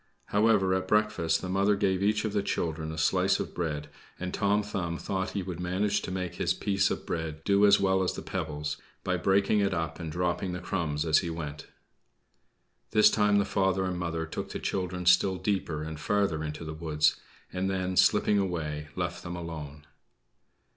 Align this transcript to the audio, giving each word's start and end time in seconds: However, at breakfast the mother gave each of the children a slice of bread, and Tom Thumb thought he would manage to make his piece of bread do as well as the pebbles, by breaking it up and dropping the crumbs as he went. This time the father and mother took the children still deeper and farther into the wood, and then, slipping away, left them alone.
However, 0.29 0.73
at 0.73 0.87
breakfast 0.87 1.43
the 1.43 1.47
mother 1.47 1.75
gave 1.75 2.01
each 2.01 2.25
of 2.25 2.33
the 2.33 2.41
children 2.41 2.91
a 2.91 2.97
slice 2.97 3.39
of 3.39 3.53
bread, 3.53 3.87
and 4.19 4.33
Tom 4.33 4.63
Thumb 4.63 4.97
thought 4.97 5.33
he 5.37 5.43
would 5.43 5.59
manage 5.59 6.01
to 6.01 6.09
make 6.11 6.37
his 6.37 6.55
piece 6.55 6.89
of 6.89 7.05
bread 7.05 7.43
do 7.43 7.67
as 7.67 7.79
well 7.79 8.01
as 8.01 8.13
the 8.13 8.23
pebbles, 8.23 8.77
by 9.03 9.15
breaking 9.15 9.59
it 9.59 9.75
up 9.75 9.99
and 9.99 10.11
dropping 10.11 10.53
the 10.53 10.59
crumbs 10.59 11.05
as 11.05 11.19
he 11.19 11.29
went. 11.29 11.67
This 12.89 13.11
time 13.11 13.37
the 13.37 13.45
father 13.45 13.85
and 13.85 13.99
mother 13.99 14.25
took 14.25 14.49
the 14.49 14.59
children 14.59 15.05
still 15.05 15.35
deeper 15.35 15.83
and 15.83 15.99
farther 15.99 16.43
into 16.43 16.65
the 16.65 16.73
wood, 16.73 17.05
and 17.53 17.69
then, 17.69 17.95
slipping 17.95 18.39
away, 18.39 18.87
left 18.95 19.21
them 19.21 19.35
alone. 19.35 19.85